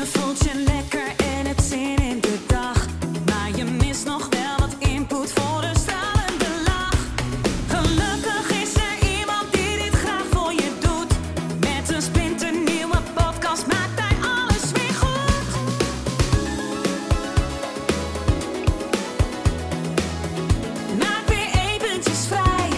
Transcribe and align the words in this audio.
Je 0.00 0.06
voelt 0.06 0.38
je 0.38 0.54
lekker 0.66 1.06
en 1.16 1.46
hebt 1.46 1.62
zin 1.62 1.96
in 1.96 2.20
de 2.20 2.38
dag. 2.46 2.86
Maar 3.26 3.56
je 3.56 3.64
mist 3.64 4.04
nog 4.04 4.28
wel 4.28 4.58
wat 4.58 4.88
input 4.88 5.32
voor 5.32 5.62
een 5.62 5.76
stralende 5.76 6.62
lach. 6.64 7.06
Gelukkig 7.68 8.62
is 8.62 8.74
er 8.74 9.18
iemand 9.18 9.52
die 9.52 9.76
dit 9.76 9.94
graag 9.94 10.24
voor 10.30 10.52
je 10.52 10.70
doet. 10.80 11.12
Met 11.60 11.94
een 11.94 12.02
splinternieuwe 12.02 12.98
podcast 13.14 13.66
maakt 13.66 14.00
hij 14.00 14.16
alles 14.22 14.72
weer 14.72 14.94
goed. 15.02 15.46
Maak 20.98 21.28
weer 21.28 21.50
eventjes 21.70 22.26
vrij 22.26 22.70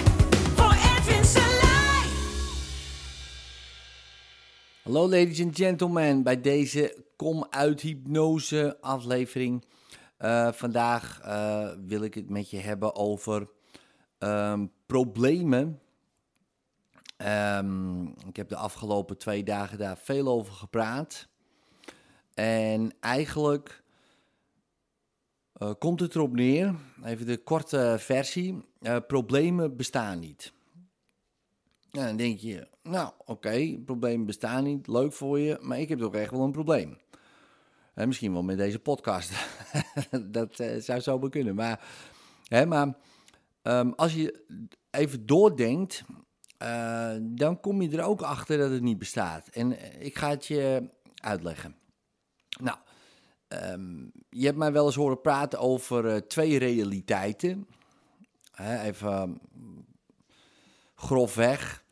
voor 0.55 0.75
Edwin 0.97 1.25
Selij. 1.25 2.07
Hallo 4.83 5.09
ladies 5.09 5.41
and 5.43 5.57
gentlemen, 5.57 6.23
bij 6.23 6.41
deze 6.41 7.11
Kom 7.23 7.47
uit 7.51 7.81
Hypnose 7.81 8.77
aflevering. 8.81 9.65
Eh, 10.17 10.53
vandaag 10.53 11.21
eh, 11.21 11.71
wil 11.87 12.03
ik 12.03 12.15
het 12.15 12.31
met 12.31 12.51
je 12.51 12.59
hebben 12.59 12.95
over 12.95 13.51
ehm, 14.19 14.67
problemen. 14.87 15.81
Ehm, 17.17 18.03
ik 18.05 18.37
heb 18.37 18.49
de 18.49 18.57
afgelopen 18.57 19.19
twee 19.19 19.45
dagen 19.45 19.79
daar 19.79 19.97
veel 19.99 20.29
over 20.29 20.53
gepraat. 20.53 21.29
En 22.35 22.93
eigenlijk 23.01 23.83
eh, 25.53 25.73
komt 25.79 26.01
het 26.01 26.15
erop 26.15 26.33
neer, 26.33 26.75
even 27.05 27.27
de 27.27 27.39
korte 27.39 27.97
versie, 27.99 28.65
problemen 29.07 29.77
bestaan 29.77 30.19
niet. 30.19 30.53
Ja, 31.91 32.07
dan 32.07 32.17
denk 32.17 32.39
je, 32.39 32.69
nou 32.83 33.13
oké, 33.25 33.79
problemen 33.85 34.27
bestaan 34.27 34.65
niet, 34.65 34.87
leuk 34.87 35.13
voor 35.13 35.39
je, 35.39 35.59
maar 35.61 35.81
ik 35.81 35.89
heb 35.89 35.99
toch 35.99 36.15
echt 36.15 36.31
wel 36.31 36.43
een 36.43 36.53
probleem. 36.53 36.99
En 37.95 38.07
misschien 38.07 38.33
wel 38.33 38.43
met 38.43 38.57
deze 38.57 38.79
podcast. 38.79 39.33
dat 40.25 40.61
eh, 40.61 40.81
zou 40.81 41.01
zo 41.01 41.19
kunnen. 41.19 41.55
Maar, 41.55 41.81
hè, 42.49 42.67
maar 42.67 42.95
ehm, 43.63 43.91
als 43.91 44.15
je 44.15 44.45
even 44.91 45.27
doordenkt, 45.27 46.05
eh, 46.59 47.15
dan 47.21 47.61
kom 47.61 47.83
je 47.83 47.97
er 47.97 48.05
ook 48.05 48.23
achter 48.23 48.59
dat 48.59 48.71
het 48.71 48.83
niet 48.83 48.99
bestaat. 48.99 49.49
En 49.49 49.79
eh, 49.79 50.07
ik 50.07 50.19
ga 50.19 50.29
het 50.29 50.47
je 50.47 50.91
uitleggen. 51.15 51.77
Nou, 52.61 52.79
ehm, 53.49 54.05
je 54.31 54.45
hebt 54.45 54.59
mij 54.59 54.73
wel 54.73 54.87
eens 54.87 54.95
horen 54.95 55.21
praten 55.21 55.59
over 55.59 56.29
twee 56.29 56.59
realiteiten. 56.59 57.67
Even 58.83 59.41
grofweg. 60.95 61.85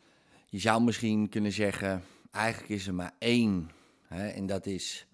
Je 0.47 0.59
zou 0.59 0.83
misschien 0.83 1.29
kunnen 1.29 1.53
zeggen, 1.53 2.03
eigenlijk 2.31 2.73
is 2.73 2.87
er 2.87 2.95
maar 2.95 3.15
één. 3.19 3.71
Hè, 4.07 4.29
en 4.29 4.47
dat 4.47 4.67
is 4.67 5.10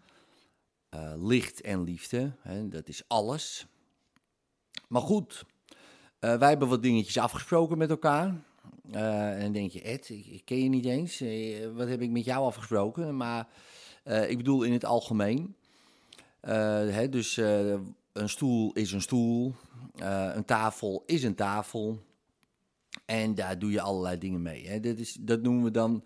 eh, 0.88 1.12
licht 1.16 1.60
en 1.60 1.82
liefde. 1.82 2.32
Hè, 2.40 2.68
dat 2.68 2.88
is 2.88 3.02
alles. 3.08 3.66
Maar 4.88 5.02
goed, 5.02 5.44
eh, 6.18 6.38
wij 6.38 6.48
hebben 6.48 6.68
wat 6.68 6.82
dingetjes 6.82 7.18
afgesproken 7.18 7.78
met 7.78 7.90
elkaar. 7.90 8.34
Eh, 8.90 9.32
en 9.32 9.40
dan 9.40 9.52
denk 9.52 9.70
je, 9.70 9.82
Ed, 9.82 10.08
ik, 10.08 10.42
ken 10.44 10.62
je 10.62 10.68
niet 10.68 10.84
eens. 10.84 11.22
Wat 11.74 11.88
heb 11.88 12.00
ik 12.00 12.10
met 12.10 12.24
jou 12.24 12.44
afgesproken? 12.44 13.16
Maar 13.16 13.48
ik 14.04 14.36
bedoel 14.36 14.62
in 14.62 14.72
het 14.72 14.84
algemeen. 14.84 15.56
Hè, 16.40 17.08
dus 17.08 17.36
een 17.36 18.28
stoel 18.28 18.72
is 18.72 18.92
een 18.92 19.00
stoel. 19.00 19.54
Een 19.94 20.44
tafel 20.44 21.02
is 21.06 21.22
een 21.22 21.34
tafel. 21.34 21.98
En 23.04 23.34
daar 23.34 23.58
doe 23.58 23.70
je 23.70 23.80
allerlei 23.80 24.18
dingen 24.18 24.42
mee. 24.42 24.68
Hè. 24.68 24.80
Dat, 24.80 24.98
is, 24.98 25.16
dat 25.20 25.42
noemen 25.42 25.64
we 25.64 25.70
dan 25.70 26.04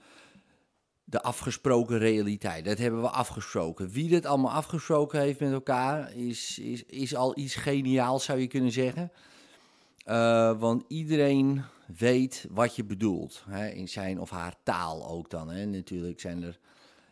de 1.11 1.23
afgesproken 1.23 1.99
realiteit. 1.99 2.65
Dat 2.65 2.79
hebben 2.79 3.01
we 3.01 3.09
afgesproken. 3.09 3.91
Wie 3.91 4.09
dit 4.09 4.27
allemaal 4.27 4.53
afgesproken 4.53 5.21
heeft 5.21 5.41
met 5.41 5.53
elkaar, 5.53 6.15
is, 6.15 6.59
is, 6.59 6.85
is 6.85 7.15
al 7.15 7.39
iets 7.39 7.55
geniaals, 7.55 8.25
zou 8.25 8.39
je 8.39 8.47
kunnen 8.47 8.73
zeggen. 8.73 9.13
Eh, 10.05 10.59
want 10.59 10.85
iedereen 10.89 11.65
weet 11.97 12.47
wat 12.51 12.77
je 12.77 12.85
bedoelt. 12.85 13.45
Hè, 13.49 13.69
in 13.69 13.89
zijn 13.89 14.21
of 14.21 14.31
haar 14.31 14.55
taal 14.63 15.09
ook 15.09 15.31
dan. 15.31 15.51
Hè. 15.51 15.65
Natuurlijk 15.65 16.21
zijn 16.21 16.43
er 16.43 16.59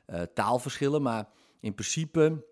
eh, 0.07 0.23
taalverschillen, 0.35 1.03
maar 1.03 1.29
in 1.61 1.75
principe, 1.75 2.45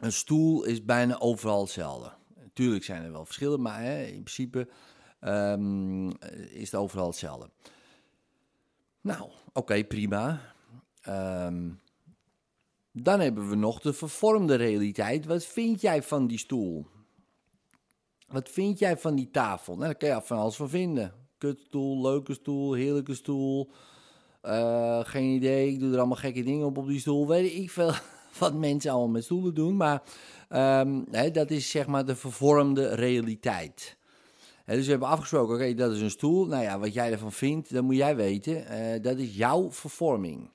een 0.00 0.12
stoel 0.12 0.64
is 0.64 0.84
bijna 0.84 1.18
overal 1.18 1.60
hetzelfde. 1.60 2.12
Natuurlijk 2.42 2.84
zijn 2.84 3.04
er 3.04 3.12
wel 3.12 3.24
verschillen, 3.24 3.62
maar 3.62 3.82
hè, 3.82 4.02
in 4.02 4.22
principe 4.22 4.68
ehm, 5.20 6.08
is 6.50 6.70
het 6.70 6.74
overal 6.74 7.06
hetzelfde. 7.06 7.50
Nou, 9.00 9.30
oké, 9.52 9.84
prima. 9.84 10.40
Ehm, 11.00 11.68
dan 12.92 13.20
hebben 13.20 13.48
we 13.48 13.56
nog 13.56 13.80
de 13.80 13.92
vervormde 13.92 14.54
realiteit. 14.54 15.26
Wat 15.26 15.44
vind 15.44 15.80
jij 15.80 16.02
van 16.02 16.26
die 16.26 16.38
stoel? 16.38 16.86
Wat 18.28 18.48
vind 18.48 18.78
jij 18.78 18.96
van 18.96 19.14
die 19.14 19.30
tafel? 19.30 19.74
Nou, 19.74 19.84
daar 19.84 19.96
kan 19.96 20.08
je 20.08 20.20
van 20.22 20.38
alles 20.38 20.56
van 20.56 20.68
vinden. 20.68 21.12
Kutstoel, 21.38 22.00
leuke 22.00 22.34
stoel, 22.34 22.72
heerlijke 22.72 23.14
stoel. 23.14 23.70
Eh, 24.40 25.00
geen 25.02 25.34
idee, 25.34 25.68
ik 25.72 25.80
doe 25.80 25.92
er 25.92 25.98
allemaal 25.98 26.16
gekke 26.16 26.42
dingen 26.42 26.66
op 26.66 26.78
op 26.78 26.86
die 26.86 27.00
stoel. 27.00 27.28
Weet 27.28 27.54
ik 27.54 27.70
veel 27.70 27.92
wat 28.38 28.54
mensen 28.54 28.90
allemaal 28.90 29.08
met 29.08 29.24
stoelen 29.24 29.54
doen. 29.54 29.76
Maar 29.76 30.02
ehm, 30.48 31.02
dat 31.32 31.50
is 31.50 31.70
zeg 31.70 31.86
maar 31.86 32.04
de 32.04 32.16
vervormde 32.16 32.94
realiteit. 32.94 33.98
Dus 34.66 34.84
we 34.84 34.90
hebben 34.90 35.08
afgesproken, 35.08 35.54
oké, 35.54 35.74
dat 35.74 35.92
is 35.92 36.00
een 36.00 36.10
stoel. 36.10 36.46
Nou 36.46 36.62
ja, 36.62 36.78
wat 36.78 36.94
jij 36.94 37.12
ervan 37.12 37.32
vindt, 37.32 37.72
dat 37.72 37.82
moet 37.82 37.96
jij 37.96 38.16
weten. 38.16 38.66
Eh, 38.66 39.02
dat 39.02 39.18
is 39.18 39.36
jouw 39.36 39.72
vervorming. 39.72 40.50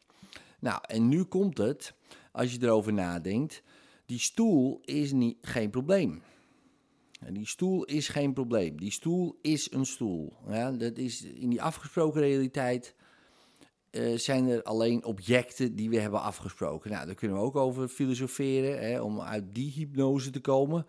Nou, 0.66 0.80
en 0.88 1.08
nu 1.08 1.24
komt 1.24 1.58
het, 1.58 1.94
als 2.32 2.54
je 2.54 2.58
erover 2.62 2.94
nadenkt. 2.94 3.64
Die 4.06 4.20
stoel 4.20 4.82
is 4.86 5.12
niet, 5.12 5.38
geen 5.42 5.70
probleem. 5.70 6.22
Die 7.30 7.48
stoel 7.48 7.84
is 7.84 8.08
geen 8.08 8.34
probleem. 8.34 8.80
Die 8.80 8.92
stoel 8.92 9.40
is 9.42 9.72
een 9.72 9.86
stoel. 9.86 10.34
Ja, 10.48 10.72
dat 10.72 10.98
is 10.98 11.22
in 11.22 11.50
die 11.50 11.62
afgesproken 11.62 12.22
realiteit 12.22 12.96
eh, 13.90 14.18
zijn 14.18 14.48
er 14.48 14.64
alleen 14.64 15.04
objecten 15.04 15.76
die 15.76 15.90
we 15.90 16.00
hebben 16.00 16.22
afgesproken. 16.22 16.92
Nou, 16.92 17.06
daar 17.06 17.16
kunnen 17.16 17.38
we 17.38 17.44
ook 17.44 17.56
over 17.56 17.88
filosoferen, 17.88 18.80
hè, 18.80 19.02
om 19.02 19.22
uit 19.22 19.56
die 19.56 19.72
hypnose 19.72 20.30
te 20.30 20.42
komen. 20.42 20.86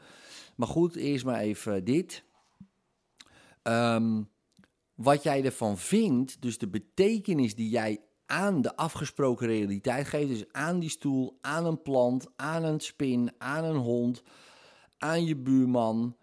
Maar 0.54 0.69
goed, 0.69 0.97
eerst 0.97 1.25
maar 1.25 1.41
even 1.41 1.84
dit. 1.84 2.25
Ehm, 3.62 4.22
wat 4.94 5.22
jij 5.22 5.44
ervan 5.44 5.78
vindt, 5.78 6.43
dus 6.43 6.58
de 6.58 6.69
betekenis 6.69 7.54
die 7.54 7.69
jij 7.69 8.00
aan 8.26 8.62
de 8.62 8.76
afgesproken 8.76 9.47
realiteit 9.47 10.06
geeft, 10.06 10.28
dus 10.28 10.53
aan 10.53 10.78
die 10.78 10.91
stoel, 10.91 11.38
aan 11.41 11.66
een 11.66 11.82
plant, 11.82 12.26
aan 12.37 12.64
een 12.64 12.81
spin, 12.81 13.32
aan 13.38 13.64
een 13.64 13.76
hond, 13.76 14.22
aan 14.98 15.25
je 15.25 15.37
buurman, 15.37 16.16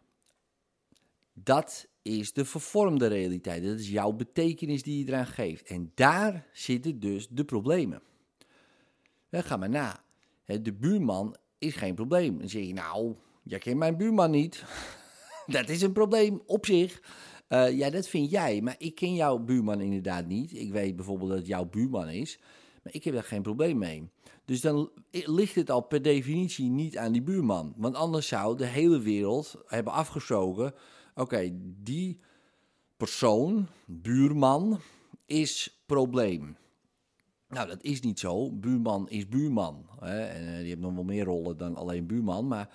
dat 1.34 1.88
is 2.02 2.34
de 2.34 2.46
vervormde 2.46 3.08
realiteit. 3.08 3.64
Dat 3.64 3.80
is 3.80 3.90
jouw 3.90 4.12
betekenis 4.12 4.84
die 4.84 5.00
je 5.00 5.12
eraan 5.12 5.26
geeft. 5.26 5.68
En 5.68 5.92
daar 5.96 6.48
zitten 6.52 7.00
dus 7.00 7.28
de 7.30 7.46
problemen. 7.46 8.02
Dan 9.30 9.44
ga 9.44 9.58
maar 9.58 9.70
na. 9.70 10.04
De 10.46 10.74
buurman 10.74 11.36
is 11.58 11.76
geen 11.76 11.96
probleem. 11.96 12.40
Dan 12.40 12.50
zeg 12.50 12.66
je, 12.66 12.74
nou, 12.74 13.16
jij 13.44 13.60
kent 13.60 13.78
mijn 13.78 13.98
buurman 13.98 14.32
niet. 14.32 14.64
dat 15.46 15.70
is 15.70 15.82
een 15.82 15.94
probleem 15.94 16.42
op 16.46 16.66
zich. 16.66 17.02
Eh, 17.54 17.78
ja, 17.78 17.90
dat 17.90 18.08
vind 18.08 18.30
jij. 18.30 18.62
Maar 18.62 18.76
ik 18.78 18.96
ken 18.96 19.14
jouw 19.14 19.38
buurman 19.38 19.82
inderdaad 19.82 20.28
niet. 20.28 20.54
Ik 20.54 20.72
weet 20.72 20.96
bijvoorbeeld 20.96 21.30
dat 21.30 21.40
het 21.40 21.48
jouw 21.48 21.66
buurman 21.66 22.10
is. 22.10 22.40
Maar 22.84 22.94
ik 22.94 23.04
heb 23.04 23.14
daar 23.14 23.24
geen 23.24 23.42
probleem 23.42 23.78
mee. 23.78 24.10
Dus 24.46 24.62
dan 24.62 24.92
ligt 25.12 25.56
het 25.56 25.70
al 25.70 25.82
per 25.82 26.02
definitie 26.02 26.70
niet 26.70 26.98
aan 26.98 27.12
die 27.12 27.22
buurman. 27.22 27.74
Want 27.78 27.96
anders 27.96 28.28
zou 28.28 28.58
de 28.58 28.66
hele 28.66 29.00
wereld 29.00 29.56
hebben 29.68 29.94
afgesproken... 29.94 30.74
Oké, 31.16 31.52
die 31.84 32.20
persoon, 32.98 33.68
buurman, 33.86 34.80
is 35.26 35.84
probleem. 35.86 36.58
Nou, 37.48 37.68
dat 37.68 37.84
is 37.84 38.02
niet 38.02 38.20
zo. 38.20 38.52
Buurman 38.52 39.10
is 39.10 39.28
buurman. 39.28 39.86
Hè? 40.00 40.22
En 40.22 40.48
eh, 40.48 40.58
die 40.58 40.68
heeft 40.68 40.80
nog 40.80 40.94
wel 40.94 41.04
meer 41.04 41.26
rollen 41.26 41.58
dan 41.58 41.76
alleen 41.76 42.08
buurman. 42.08 42.48
Maar, 42.48 42.70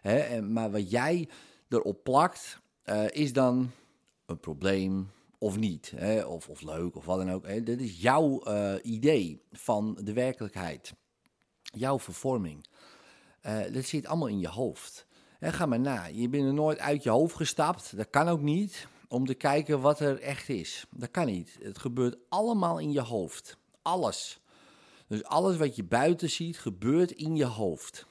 hè, 0.00 0.42
maar 0.42 0.70
wat 0.70 0.90
jij 0.90 1.28
erop 1.68 2.04
plakt, 2.04 2.60
eh, 2.82 3.04
is 3.10 3.32
dan 3.32 3.70
een 4.30 4.40
probleem 4.40 5.10
of 5.38 5.56
niet. 5.56 5.92
Hè? 5.96 6.24
Of, 6.24 6.48
of 6.48 6.62
leuk 6.62 6.96
of 6.96 7.04
wat 7.04 7.18
dan 7.18 7.30
ook. 7.30 7.46
Hè? 7.46 7.62
Dat 7.62 7.78
is 7.78 8.00
jouw 8.00 8.40
eh, 8.40 8.74
idee 8.82 9.42
van 9.52 9.98
de 10.02 10.12
werkelijkheid. 10.12 10.94
Jouw 11.62 11.98
vervorming. 11.98 12.66
Eh, 13.40 13.60
dat 13.72 13.84
zit 13.84 14.06
allemaal 14.06 14.28
in 14.28 14.40
je 14.40 14.48
hoofd. 14.48 15.06
En 15.38 15.52
ga 15.52 15.66
maar 15.66 15.80
na. 15.80 16.04
Je 16.06 16.28
bent 16.28 16.44
er 16.44 16.54
nooit 16.54 16.78
uit 16.78 17.02
je 17.02 17.10
hoofd 17.10 17.36
gestapt. 17.36 17.96
Dat 17.96 18.10
kan 18.10 18.28
ook 18.28 18.40
niet. 18.40 18.86
Om 19.08 19.26
te 19.26 19.34
kijken 19.34 19.80
wat 19.80 20.00
er 20.00 20.20
echt 20.20 20.48
is. 20.48 20.86
Dat 20.90 21.10
kan 21.10 21.26
niet. 21.26 21.58
Het 21.62 21.78
gebeurt 21.78 22.16
allemaal 22.28 22.78
in 22.78 22.92
je 22.92 23.00
hoofd. 23.00 23.56
Alles. 23.82 24.40
Dus 25.06 25.24
alles 25.24 25.56
wat 25.56 25.76
je 25.76 25.84
buiten 25.84 26.30
ziet, 26.30 26.58
gebeurt 26.58 27.10
in 27.10 27.36
je 27.36 27.44
hoofd. 27.44 28.06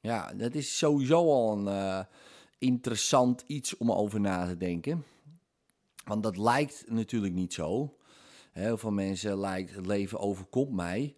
Ja, 0.00 0.32
dat 0.34 0.54
is 0.54 0.78
sowieso 0.78 1.16
al 1.16 1.52
een 1.52 1.68
eh, 1.68 2.04
interessant 2.58 3.44
iets 3.46 3.76
om 3.76 3.92
over 3.92 4.20
na 4.20 4.46
te 4.46 4.56
denken. 4.56 5.04
Want 6.06 6.22
dat 6.22 6.36
lijkt 6.36 6.84
natuurlijk 6.88 7.34
niet 7.34 7.52
zo. 7.52 7.96
Heel 8.52 8.76
veel 8.78 8.90
mensen 8.90 9.38
lijkt 9.38 9.74
het 9.74 9.86
leven 9.86 10.18
overkomt 10.18 10.72
mij. 10.72 11.14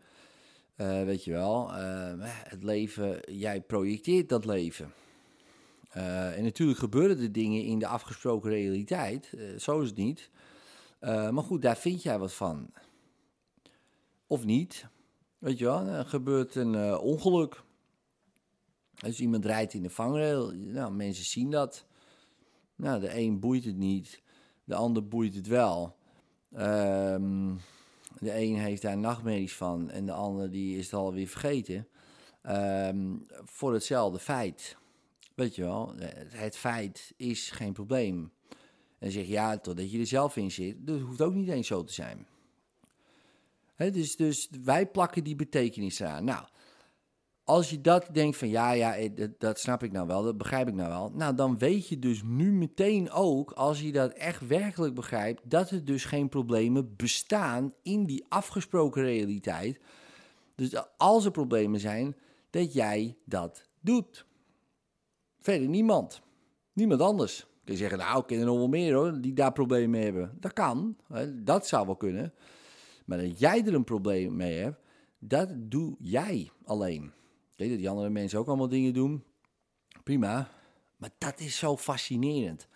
Eh, 0.75 1.03
weet 1.03 1.25
je 1.25 1.31
wel, 1.31 1.73
eh, 1.75 2.13
het 2.25 2.63
leven, 2.63 3.21
jij 3.33 3.61
projecteert 3.61 4.29
dat 4.29 4.45
leven. 4.45 4.93
Eh, 5.89 6.37
en 6.37 6.45
natuurlijk 6.45 6.79
gebeuren 6.79 7.21
er 7.21 7.33
dingen 7.33 7.65
in 7.65 7.79
de 7.79 7.87
afgesproken 7.87 8.51
realiteit, 8.51 9.33
zo 9.59 9.81
is 9.81 9.89
het 9.89 9.97
niet. 9.97 10.31
Maar 11.01 11.43
goed, 11.43 11.63
daar 11.63 11.77
vind 11.77 12.03
jij 12.03 12.19
wat 12.19 12.33
van. 12.33 12.73
Of 14.27 14.45
niet. 14.45 14.87
Weet 15.39 15.59
je 15.59 15.65
wel, 15.65 15.87
er 15.87 16.07
gebeurt 16.07 16.55
een 16.55 16.99
ongeluk. 16.99 17.63
Dus 18.95 19.21
iemand 19.21 19.45
rijdt 19.45 19.75
in 19.75 19.83
de 19.83 19.91
vangrail, 19.91 20.53
nou, 20.53 20.93
mensen 20.93 21.25
zien 21.25 21.51
dat. 21.51 21.87
Nou, 22.77 23.01
de 23.01 23.17
een 23.17 23.41
boeit 23.41 23.65
het 23.65 23.77
niet, 23.77 24.23
de 24.69 24.75
ander 24.75 25.09
boeit 25.09 25.35
het 25.35 25.47
wel. 25.47 25.97
Ehm, 26.53 27.55
de 28.19 28.41
een 28.41 28.57
heeft 28.57 28.83
daar 28.83 28.99
nachtmerries 28.99 29.57
van 29.57 29.91
en 29.91 30.07
de 30.07 30.13
ander 30.13 30.51
die 30.51 30.79
is 30.79 30.85
het 30.85 30.95
alweer 30.95 31.27
vergeten. 31.27 31.89
Ehm, 32.43 33.17
voor 33.45 33.73
hetzelfde 33.73 34.19
feit. 34.19 34.77
Weet 35.35 35.55
je 35.55 35.63
wel, 35.63 35.95
het 36.29 36.57
feit 36.57 37.13
is 37.17 37.51
geen 37.51 37.73
probleem. 37.73 38.33
En 38.99 39.11
zeg 39.11 39.25
je 39.25 39.33
ja, 39.33 39.59
totdat 39.59 39.91
je 39.91 39.99
er 39.99 40.07
zelf 40.07 40.37
in 40.37 40.51
zit. 40.51 40.77
Dat 40.79 41.01
hoeft 41.01 41.23
ook 41.23 41.35
niet 41.35 41.49
eens 41.49 41.67
zo 41.67 41.85
te 41.85 41.93
zijn. 41.93 42.27
Dus, 43.77 44.17
dus 44.17 44.49
wij 44.65 44.87
plakken 44.87 45.25
die 45.25 45.37
betekenis 45.37 46.03
aan. 46.03 46.25
Nou, 46.25 46.47
als 47.49 47.71
je 47.71 47.81
dat 47.81 48.09
denkt 48.13 48.37
van 48.37 48.49
ja, 48.49 48.71
ja, 48.71 48.97
eh, 48.97 49.29
dat, 49.39 49.61
snap 49.61 49.83
ik 49.83 49.93
nou 49.93 50.07
wel, 50.07 50.23
dat 50.23 50.37
begrijp 50.37 50.69
ik 50.69 50.75
nou 50.75 50.89
wel. 50.89 51.11
Nou, 51.15 51.35
dan 51.35 51.59
weet 51.59 51.89
je 51.89 51.99
dus 51.99 52.23
nu 52.23 52.53
meteen 52.53 53.11
ook, 53.11 53.53
als 53.53 53.81
je 53.81 53.93
dat 53.93 54.13
echt 54.13 54.47
werkelijk 54.47 54.95
begrijpt, 54.95 55.51
dat 55.51 55.71
er 55.71 55.85
dus 55.85 56.05
geen 56.05 56.29
problemen 56.29 56.97
bestaan 56.97 57.75
in 57.83 58.07
die 58.07 58.25
afgesproken 58.29 59.03
realiteit. 59.03 59.81
Dus 60.55 60.75
als 60.97 61.25
er 61.25 61.31
problemen 61.31 61.81
zijn, 61.81 62.17
dat 62.51 62.73
jij 62.73 63.17
dat 63.25 63.69
doet. 63.81 64.27
Verder 65.41 65.69
niemand. 65.69 66.23
Niemand 66.73 67.01
anders. 67.01 67.47
Kun 67.65 67.75
je 67.75 67.81
zeggen, 67.81 67.99
nou, 67.99 68.21
ik 68.21 68.27
ken 68.27 68.45
nog 68.45 68.57
wel 68.57 68.69
meer 68.69 68.95
hoor, 68.95 69.21
die 69.21 69.33
daar 69.33 69.53
problemen 69.53 69.91
mee 69.91 70.05
hebben. 70.05 70.37
Dat 70.41 70.53
kan, 70.53 70.97
dat 71.35 71.67
zou 71.67 71.87
wel 71.87 71.97
kunnen. 71.97 72.33
Maar 73.05 73.19
dat 73.19 73.39
jij 73.39 73.65
er 73.65 73.75
een 73.75 73.85
probleem 73.85 74.37
mee 74.37 74.59
hebt, 74.59 74.81
dat 75.19 75.49
doe 75.55 75.97
jij 75.99 76.51
alleen. 76.65 77.13
Weet 77.59 77.69
dat 77.69 77.79
die 77.79 77.89
andere 77.89 78.11
mensen 78.11 78.39
ook 78.39 78.47
allemaal 78.47 78.69
dingen 78.69 78.93
doen. 78.93 79.25
Prima. 80.05 80.49
Maar 80.97 81.11
dat 81.19 81.41
is 81.41 81.57
zo 81.57 81.77
fascinerend. 81.77 82.69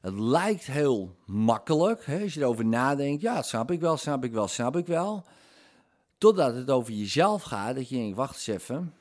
Het 0.00 0.18
lijkt 0.18 0.66
heel 0.66 1.16
makkelijk, 1.26 2.06
hè, 2.06 2.22
als 2.22 2.34
je 2.34 2.40
erover 2.40 2.66
nadenkt. 2.66 3.22
Ja, 3.22 3.42
snap 3.42 3.70
ik 3.70 3.80
wel, 3.80 3.96
snap 3.96 4.24
ik 4.24 4.32
wel, 4.32 4.48
snap 4.48 4.76
ik 4.76 4.86
wel. 4.86 5.24
Totdat 6.18 6.54
het 6.54 6.70
over 6.70 6.92
jezelf 6.92 7.42
gaat, 7.42 7.74
dat 7.74 7.88
je 7.88 7.96
denkt, 7.96 8.16
wacht 8.16 8.34
eens 8.34 8.46
even. 8.46 8.94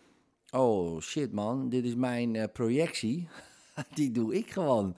Oh 0.52 1.02
shit 1.02 1.32
man, 1.32 1.70
dit 1.70 1.86
is 1.86 1.96
mijn 1.96 2.36
eh, 2.36 2.52
projectie. 2.54 3.28
Die 3.96 4.12
doe 4.12 4.36
ik 4.36 4.52
gewoon. 4.52 4.96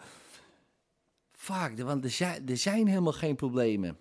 Fuck, 1.31 1.81
want 1.81 2.03
er 2.03 2.09
zijn, 2.09 2.49
er 2.49 2.57
zijn 2.57 2.87
helemaal 2.87 3.13
geen 3.13 3.35
problemen. 3.35 3.97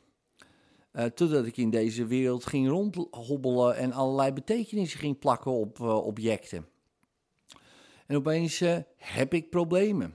Uh, 0.93 1.05
totdat 1.05 1.47
ik 1.47 1.57
in 1.57 1.71
deze 1.71 2.07
wereld 2.07 2.47
ging 2.47 2.69
rondhobbelen 2.69 3.77
en 3.77 3.93
allerlei 3.93 4.33
betekenissen 4.33 5.01
ging 5.01 5.19
plakken 5.19 5.53
op 5.53 5.79
uh, 5.79 6.07
objecten. 6.07 6.67
En 8.07 8.17
opeens 8.17 8.61
uh, 8.61 8.77
heb 8.97 9.35
ik 9.35 9.51
problemen. 9.51 10.15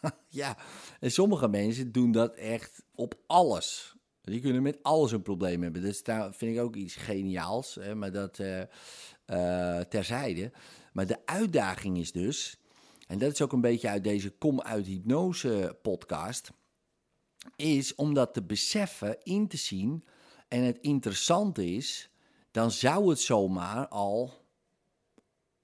ja, 0.28 0.56
en 1.00 1.10
sommige 1.10 1.48
mensen 1.48 1.92
doen 1.92 2.12
dat 2.12 2.34
echt 2.34 2.82
op 2.94 3.14
alles. 3.26 3.96
Die 4.20 4.40
kunnen 4.40 4.62
met 4.62 4.82
alles 4.82 5.12
een 5.12 5.22
probleem 5.22 5.62
hebben. 5.62 5.82
Dus 5.82 6.02
daar 6.02 6.34
vind 6.34 6.56
ik 6.56 6.62
ook 6.62 6.76
iets 6.76 6.94
geniaals, 6.94 7.74
hè, 7.74 7.94
maar 7.94 8.12
dat 8.12 8.40
terzijde. 9.88 10.52
Maar 10.92 11.06
de 11.06 11.18
uitdaging 11.24 11.98
is 11.98 12.12
dus, 12.12 12.60
en 13.06 13.18
dat 13.18 13.32
is 13.32 13.42
ook 13.42 13.52
een 13.52 13.60
beetje 13.60 13.88
uit 13.88 14.04
deze 14.04 14.30
Kom 14.30 14.60
uit 14.60 14.86
Hypnose 14.86 15.78
podcast 15.82 16.50
is 17.56 17.94
om 17.94 18.14
dat 18.14 18.34
te 18.34 18.42
beseffen, 18.42 19.22
in 19.22 19.48
te 19.48 19.56
zien. 19.56 20.04
En 20.48 20.62
het 20.62 20.78
interessante 20.80 21.66
is, 21.66 22.10
dan 22.50 22.70
zou 22.70 23.08
het 23.08 23.20
zomaar 23.20 23.88
al 23.88 24.44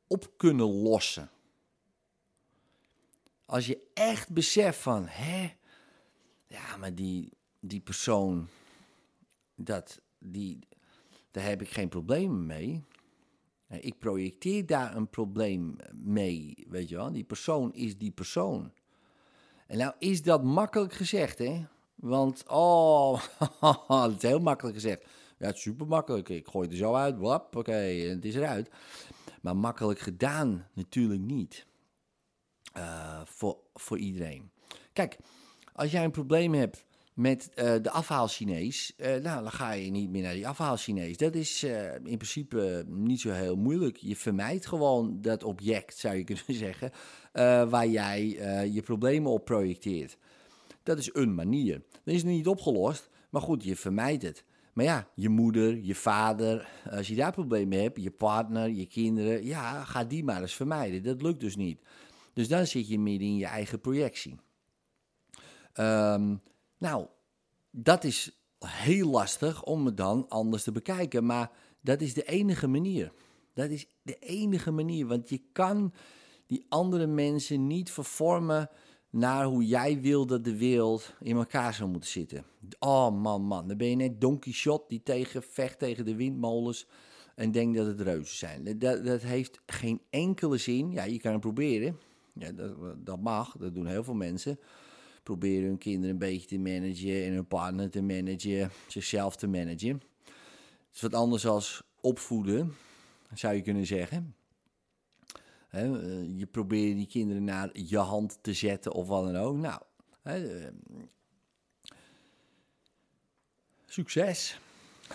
op 0.07 0.33
kunnen 0.37 0.67
lossen. 0.67 1.31
Als 3.45 3.67
je 3.67 3.91
echt 3.95 4.31
beseft 4.31 4.79
van, 4.79 5.07
hè, 5.07 5.57
ja, 6.47 6.77
maar 6.77 6.95
die, 6.95 7.33
die 7.61 7.81
persoon, 7.81 8.49
dat, 9.55 10.01
die, 10.19 10.59
daar 11.31 11.45
heb 11.45 11.63
ik 11.63 11.69
geen 11.69 11.89
problemen 11.89 12.47
mee. 12.47 12.85
Ik 13.69 13.99
projecteer 13.99 14.67
daar 14.67 14.97
een 14.97 15.11
probleem 15.11 15.77
mee, 15.93 16.67
weet 16.69 16.89
je 16.89 16.97
wel. 16.97 17.13
Die 17.13 17.25
persoon 17.25 17.75
is 17.75 17.99
die 17.99 18.11
persoon. 18.11 18.73
En 19.69 19.79
nou 19.79 19.93
is 19.99 20.23
dat 20.23 20.45
makkelijk 20.45 20.93
gezegd, 20.93 21.39
hè? 21.39 21.65
Want, 21.95 22.45
oh, 22.47 23.23
dat 23.89 24.15
is 24.17 24.23
heel 24.23 24.41
makkelijk 24.41 24.77
gezegd. 24.77 25.03
Ja, 25.39 25.47
het 25.47 25.57
is 25.57 25.63
super 25.63 25.87
makkelijk. 25.87 26.29
Ik 26.29 26.49
gooi 26.49 26.65
het 26.65 26.73
er 26.73 26.79
zo 26.79 26.95
uit, 26.95 27.19
wap, 27.19 27.57
oké, 27.57 27.73
het 27.73 28.25
is 28.25 28.35
eruit. 28.35 28.71
Maar 29.43 29.57
makkelijk 29.57 29.99
gedaan 29.99 30.67
natuurlijk 30.75 31.21
niet. 31.21 31.67
Uh, 32.77 33.21
voor, 33.25 33.59
voor 33.75 33.99
iedereen. 33.99 34.51
Kijk, 34.93 35.17
als 35.73 35.91
jij 35.91 36.05
een 36.05 36.11
probleem 36.11 36.55
hebt 36.55 36.85
met 37.15 37.51
uh, 37.55 37.75
de 37.83 37.91
afhaal-Chinees, 37.91 38.93
uh, 38.97 39.07
nou, 39.07 39.43
dan 39.43 39.53
ga 39.53 39.73
je 39.73 39.91
niet 39.91 40.11
meer 40.11 40.23
naar 40.23 40.35
die 40.35 40.49
afhaal-Chinees. 40.49 41.17
Dat 41.17 41.35
is 41.35 41.63
in 42.05 42.17
principe 42.17 42.85
niet 42.87 43.21
zo 43.21 43.31
heel 43.31 43.57
moeilijk. 43.57 43.97
Je 43.97 44.17
vermijdt 44.17 44.67
gewoon 44.67 45.21
dat 45.21 45.43
object, 45.43 45.99
zou 45.99 46.17
je 46.17 46.25
kunnen 46.25 46.45
zeggen, 46.67 46.93
waar 47.69 47.87
jij 47.87 48.29
je 48.73 48.83
problemen 48.83 49.31
op 49.31 49.45
projecteert. 49.45 50.19
Dat 50.83 50.99
is 50.99 51.15
een 51.15 51.35
manier. 51.35 51.83
Dat 52.05 52.15
is 52.15 52.25
nog 52.25 52.33
niet 52.33 52.47
opgelost, 52.47 53.09
maar 53.31 53.43
goed, 53.43 53.65
je 53.65 53.77
vermijdt 53.77 54.23
het. 54.23 54.45
Maar 54.73 54.85
ja, 54.85 55.09
je 55.15 55.29
moeder, 55.29 55.77
je 55.77 55.95
vader, 55.95 56.69
als 56.91 57.09
je 57.09 57.15
daar 57.15 57.33
problemen 57.33 57.83
hebt, 57.83 58.03
je 58.03 58.11
partner, 58.11 58.69
je 58.69 58.87
kinderen, 58.87 59.45
ja, 59.45 59.85
ga 59.85 60.05
die 60.05 60.25
maar 60.25 60.41
eens 60.41 60.55
vermijden. 60.55 61.03
Dat 61.03 61.23
lukt 61.23 61.41
dus 61.41 61.57
niet. 61.57 61.81
Dus 62.33 62.49
dan 62.49 62.67
zit 62.67 62.89
je 62.89 62.99
midden 62.99 63.29
in 63.29 63.37
je 63.37 63.47
eigen 63.47 63.81
projectie. 63.81 64.37
Um, 65.75 66.41
nou, 66.79 67.07
dat 67.71 68.05
is 68.05 68.39
heel 68.67 69.09
lastig 69.09 69.65
om 69.65 69.87
het 69.87 69.97
dan 69.97 70.29
anders 70.29 70.63
te 70.63 70.73
bekijken, 70.73 71.27
maar 71.27 71.51
dat 71.81 72.01
is 72.01 72.15
de 72.15 72.25
enige 72.25 72.67
manier. 72.67 73.13
Dat 73.55 73.71
is 73.71 73.87
de 74.03 74.19
enige 74.19 74.71
manier, 74.71 75.07
want 75.07 75.29
je 75.29 75.41
kan 75.53 75.93
die 76.49 76.67
andere 76.69 77.07
mensen 77.07 77.67
niet 77.67 77.91
vervormen 77.91 78.71
naar 79.11 79.45
hoe 79.45 79.67
jij 79.67 80.01
wil 80.01 80.27
dat 80.27 80.45
de 80.45 80.57
wereld 80.57 81.15
in 81.21 81.37
elkaar 81.37 81.75
zou 81.75 81.91
moeten 81.91 82.11
zitten. 82.11 82.45
Oh 82.79 83.21
man, 83.21 83.43
man, 83.43 83.69
dan 83.69 83.77
ben 83.77 83.91
je 83.91 83.97
net 83.97 84.21
Don 84.21 84.39
Quixote 84.39 84.85
die 84.89 85.03
tegen, 85.03 85.43
vecht 85.43 85.79
tegen 85.79 86.05
de 86.05 86.15
windmolens 86.15 86.87
en 87.35 87.51
denkt 87.53 87.77
dat 87.77 87.87
het 87.87 88.01
reuzen 88.01 88.37
zijn. 88.37 88.79
Dat, 88.79 89.05
dat 89.05 89.23
heeft 89.23 89.61
geen 89.67 90.01
enkele 90.11 90.57
zin. 90.57 90.93
Ja, 90.93 91.05
je 91.05 91.19
kan 91.19 91.33
het 91.33 91.41
proberen. 91.41 91.99
Ja, 92.33 92.53
dat, 92.53 93.07
dat 93.07 93.21
mag, 93.21 93.57
dat 93.59 93.75
doen 93.75 93.87
heel 93.87 94.05
veel 94.05 94.15
mensen. 94.15 94.59
Proberen 95.23 95.69
hun 95.69 95.79
kinderen 95.79 96.11
een 96.11 96.19
beetje 96.19 96.49
te 96.49 96.59
managen 96.59 97.25
en 97.25 97.33
hun 97.33 97.47
partner 97.47 97.91
te 97.91 98.03
managen, 98.03 98.71
zichzelf 98.87 99.37
te 99.37 99.47
managen. 99.47 100.03
Het 100.87 100.95
is 100.95 101.01
wat 101.01 101.15
anders 101.15 101.47
als 101.47 101.83
opvoeden, 102.01 102.75
zou 103.35 103.55
je 103.55 103.63
kunnen 103.63 103.87
zeggen. 103.87 104.35
He, 105.69 105.85
je 106.37 106.47
probeert 106.47 106.97
die 106.97 107.07
kinderen 107.07 107.45
naar 107.45 107.71
je 107.73 107.99
hand 107.99 108.39
te 108.41 108.53
zetten 108.53 108.93
of 108.93 109.09
wat 109.09 109.25
dan 109.25 109.37
ook. 109.37 109.57
Nou, 109.57 109.81
he, 110.23 110.61
uh, 110.61 110.67
succes. 113.87 114.61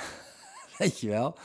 Weet 0.78 1.00
je 1.00 1.10
wel. 1.10 1.38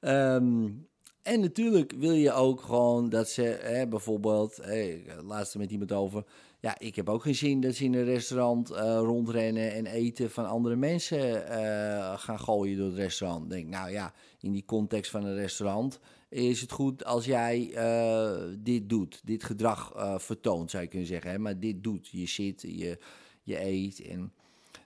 Um, 0.00 0.88
en 1.22 1.40
natuurlijk 1.40 1.92
wil 1.92 2.12
je 2.12 2.32
ook 2.32 2.60
gewoon 2.60 3.08
dat 3.08 3.28
ze 3.28 3.42
hè, 3.42 3.88
bijvoorbeeld, 3.88 4.56
hey, 4.56 5.04
laatste 5.22 5.58
met 5.58 5.70
iemand 5.70 5.92
over. 5.92 6.24
Ja, 6.64 6.78
ik 6.78 6.96
heb 6.96 7.08
ook 7.08 7.22
geen 7.22 7.34
zin 7.34 7.60
dat 7.60 7.74
ze 7.74 7.84
in 7.84 7.94
een 7.94 8.04
restaurant 8.04 8.70
uh, 8.70 8.76
rondrennen 8.98 9.72
en 9.72 9.86
eten 9.86 10.30
van 10.30 10.46
andere 10.46 10.76
mensen 10.76 11.18
uh, 11.18 12.18
gaan 12.18 12.40
gooien 12.40 12.76
door 12.76 12.86
het 12.86 12.96
restaurant. 12.96 13.50
Denk, 13.50 13.68
nou 13.68 13.90
ja, 13.90 14.14
in 14.40 14.52
die 14.52 14.64
context 14.64 15.10
van 15.10 15.24
een 15.24 15.34
restaurant 15.34 16.00
is 16.28 16.60
het 16.60 16.72
goed 16.72 17.04
als 17.04 17.24
jij 17.24 17.70
uh, 17.74 18.56
dit 18.58 18.88
doet, 18.88 19.20
dit 19.24 19.44
gedrag 19.44 19.92
vertoont, 20.22 20.70
zou 20.70 20.82
je 20.82 20.88
kunnen 20.88 21.08
zeggen. 21.08 21.30
Hè? 21.30 21.38
Maar 21.38 21.60
dit 21.60 21.82
doet, 21.82 22.08
je 22.08 22.26
zit, 22.26 22.62
je, 22.62 22.98
je 23.42 23.64
eet 23.64 24.00
en 24.00 24.32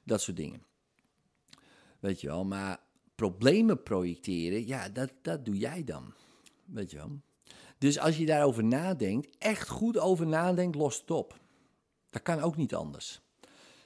dat 0.04 0.20
soort 0.20 0.36
dingen. 0.36 0.62
Weet 2.00 2.20
je 2.20 2.26
wel, 2.26 2.44
maar 2.44 2.80
problemen 3.14 3.82
projecteren, 3.82 4.66
ja, 4.66 4.88
dat, 4.88 5.12
dat 5.22 5.44
doe 5.44 5.56
jij 5.56 5.84
dan. 5.84 6.14
Weet 6.64 6.90
je 6.90 6.96
wel. 6.96 7.20
Dus 7.78 7.98
als 7.98 8.16
je 8.16 8.26
daarover 8.26 8.64
nadenkt, 8.64 9.36
echt 9.38 9.68
goed 9.68 9.98
over 9.98 10.26
nadenkt, 10.26 10.76
lost 10.76 11.00
het 11.00 11.10
op. 11.10 11.46
Dat 12.10 12.22
kan 12.22 12.40
ook 12.40 12.56
niet 12.56 12.74
anders. 12.74 13.20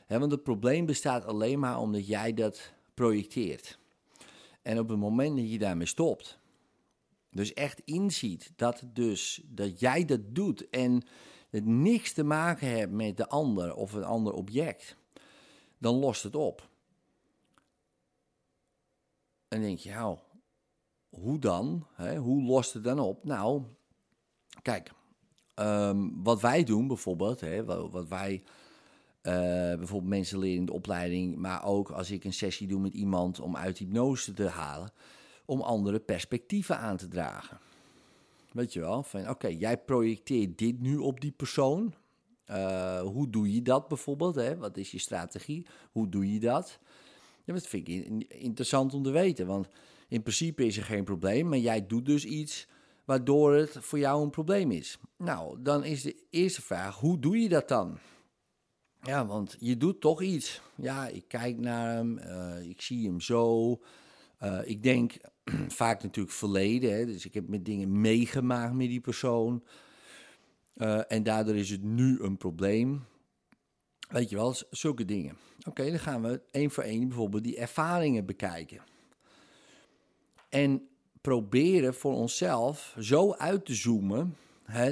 Want 0.07 0.33
het 0.33 0.43
probleem 0.43 0.87
bestaat 0.87 1.25
alleen 1.25 1.59
maar 1.59 1.79
omdat 1.79 2.07
jij 2.07 2.35
dat 2.35 2.73
projecteert. 2.95 3.79
En 4.63 4.79
op 4.79 4.89
het 4.89 4.99
moment 4.99 5.37
dat 5.37 5.51
je 5.51 5.59
daarmee 5.59 5.87
stopt, 5.87 6.39
dus 7.31 7.53
echt 7.53 7.81
inziet 7.85 8.53
dat, 8.57 8.83
dus, 8.87 9.43
dat 9.45 9.81
jij 9.81 10.05
dat 10.05 10.21
doet 10.25 10.69
en 10.71 11.03
het 11.51 11.65
niks 11.65 12.13
te 12.13 12.25
maken 12.25 12.69
hebt 12.69 12.93
met 12.93 13.17
de 13.17 13.29
ander 13.29 13.75
of 13.75 13.93
een 13.93 14.05
ander 14.05 14.33
object, 14.33 14.97
dan 15.79 15.95
lost 15.95 16.23
het 16.23 16.35
op. 16.35 16.69
En 19.49 19.61
denk 19.61 19.79
je, 19.79 19.91
nou, 19.91 20.19
hoe 21.09 21.39
dan? 21.39 21.87
Hoe 21.97 22.43
lost 22.43 22.73
het 22.73 22.85
dan 22.85 22.99
op? 22.99 23.25
Nou, 23.25 23.63
kijk, 24.63 24.93
ehm, 25.55 26.09
wat 26.23 26.41
wij 26.41 26.65
doen 26.65 26.87
bijvoorbeeld, 26.87 27.41
hè, 27.41 27.65
wat, 27.65 28.09
wij 28.09 28.43
uh, 29.23 29.33
bijvoorbeeld 29.79 30.11
mensen 30.11 30.39
leren 30.39 30.59
in 30.59 30.65
de 30.65 30.73
opleiding, 30.73 31.37
maar 31.37 31.65
ook 31.65 31.91
als 31.91 32.11
ik 32.11 32.25
een 32.25 32.33
sessie 32.33 32.67
doe 32.67 32.81
met 32.81 32.93
iemand 32.93 33.41
om 33.41 33.57
uit 33.57 33.79
hypnose 33.79 34.33
te 34.33 34.49
halen, 34.49 34.91
om 35.45 35.61
andere 35.61 36.01
perspectieven 36.01 36.79
aan 36.79 36.97
te 36.97 37.09
dragen. 37.09 37.59
Weet 38.53 38.73
je 38.73 38.81
wel, 38.81 39.05
oké, 39.29 39.47
jij 39.47 39.79
projecteert 39.79 40.59
dit 40.59 40.81
nu 40.81 40.97
op 40.97 41.21
die 41.21 41.31
persoon. 41.31 41.95
Uh, 42.51 43.01
hoe 43.01 43.31
doe 43.31 43.53
je 43.53 43.63
dat 43.63 43.89
bijvoorbeeld? 43.89 44.35
Hè? 44.35 44.57
Wat 44.57 44.77
is 44.77 44.91
je 44.91 44.99
strategie? 44.99 45.67
Hoe 45.93 46.09
doe 46.09 46.33
je 46.33 46.41
dat? 46.41 46.79
Ja, 47.45 47.55
dat 47.55 47.67
vind 47.67 47.89
ik 47.89 48.07
interessant 48.29 48.95
om 48.95 49.03
te 49.03 49.11
weten, 49.11 49.47
want 49.47 49.69
in 50.09 50.23
principe 50.23 50.67
is 50.67 50.77
er 50.77 50.85
geen 50.85 51.05
probleem, 51.05 51.49
maar 51.49 51.59
jij 51.59 51.87
doet 51.87 52.07
dus 52.07 52.25
iets 52.25 52.67
waardoor 53.05 53.55
het 53.55 53.77
voor 53.81 53.99
jou 53.99 54.23
een 54.23 54.31
probleem 54.31 54.71
is. 54.71 54.99
Nou, 55.17 55.63
dan 55.63 55.85
is 55.85 56.03
de 56.03 56.25
eerste 56.31 56.63
vraag: 56.63 56.99
hoe 56.99 57.19
doe 57.19 57.39
je 57.39 57.49
dat 57.49 57.69
dan? 57.69 57.99
Ja, 59.03 59.27
want 59.27 59.57
je 59.59 59.77
doet 59.77 60.01
toch 60.01 60.23
iets. 60.23 60.61
Ja, 60.77 61.09
ik 61.09 61.25
kijk 61.29 61.59
naar 61.59 61.95
hem, 61.95 62.19
uh, 62.19 62.69
ik 62.69 62.81
zie 62.81 63.07
hem 63.07 63.21
zo. 63.21 63.79
Uh, 64.43 64.59
ik 64.65 64.83
denk 64.83 65.17
vaak 65.69 66.03
natuurlijk 66.03 66.35
verleden, 66.35 67.07
dus 67.07 67.27
ik 67.27 67.35
heb 67.35 67.49
met 67.49 67.65
dingen 67.65 68.01
meegemaakt 68.01 68.75
met 68.75 68.89
die 68.89 69.01
persoon. 69.01 69.65
Uh, 70.77 71.13
en 71.13 71.23
daardoor 71.23 71.57
is 71.57 71.71
het 71.71 71.83
nu 71.83 72.21
een 72.21 72.37
probleem. 72.37 73.05
Weet 74.09 74.31
je 74.31 74.37
wel, 74.37 74.55
zulke 74.71 75.05
dingen. 75.05 75.37
Oké, 75.69 75.91
dan 75.91 75.99
gaan 75.99 76.23
we 76.23 76.43
één 76.51 76.71
voor 76.71 76.83
één 76.83 77.09
bijvoorbeeld 77.09 77.45
die 77.45 77.57
ervaringen 77.57 78.27
bekijken. 78.27 78.83
En 80.49 80.89
proberen 81.23 81.95
voor 81.95 82.15
onszelf 82.15 82.97
zo 82.99 83.33
uit 83.33 83.65
te 83.65 83.75
zoomen 83.75 84.37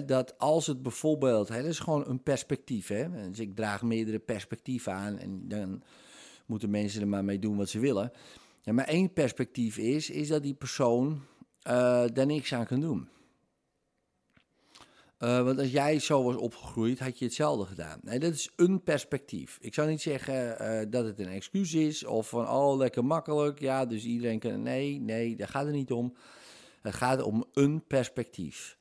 dat 0.07 0.39
als 0.39 0.67
het 0.67 0.83
bijvoorbeeld, 0.83 1.49
hè, 1.49 1.57
dat 1.57 1.71
is 1.71 1.79
gewoon 1.79 2.09
een 2.09 2.23
perspectief. 2.23 2.89
Hè? 2.89 3.29
Dus 3.29 3.39
ik 3.39 3.57
draag 3.57 3.83
meerdere 3.83 4.19
perspectieven 4.19 4.93
aan 4.93 5.19
en 5.19 5.49
dan 5.49 5.83
moeten 6.47 6.71
mensen 6.71 7.01
er 7.01 7.09
maar 7.09 7.25
mee 7.25 7.39
doen 7.39 7.57
wat 7.57 7.69
ze 7.69 7.79
willen. 7.79 8.13
Ja, 8.63 8.73
maar 8.73 8.85
één 8.85 9.13
perspectief 9.13 9.79
is, 9.79 10.11
is 10.11 10.29
dat 10.29 10.43
die 10.43 10.55
persoon 10.55 11.21
uh, 11.67 12.05
daar 12.13 12.27
niks 12.27 12.55
aan 12.55 12.67
kan 12.67 12.81
doen. 12.81 13.09
Uh, 15.21 15.43
want 15.43 15.59
als 15.59 15.71
jij 15.71 15.99
zo 15.99 16.23
was 16.23 16.37
opgegroeid, 16.37 16.99
had 16.99 17.19
je 17.19 17.25
hetzelfde 17.25 17.67
gedaan. 17.67 17.99
Nee, 18.03 18.19
dat 18.19 18.33
is 18.33 18.51
een 18.57 18.83
perspectief. 18.83 19.59
Ik 19.61 19.75
zou 19.75 19.89
niet 19.89 20.01
zeggen 20.01 20.57
uh, 20.61 20.81
dat 20.91 21.05
het 21.05 21.19
een 21.19 21.29
excuus 21.29 21.75
is 21.75 22.05
of 22.05 22.29
van, 22.29 22.49
oh, 22.49 22.77
lekker 22.77 23.05
makkelijk. 23.05 23.61
Ja, 23.61 23.87
dus 23.87 24.05
iedereen 24.05 24.39
kan. 24.39 24.63
Nee, 24.63 25.01
nee, 25.01 25.37
daar 25.37 25.49
gaat 25.49 25.65
het 25.65 25.75
niet 25.75 25.93
om. 25.93 26.15
Het 26.83 26.95
gaat 26.95 27.23
om 27.23 27.45
een 27.53 27.87
perspectief. 27.87 28.79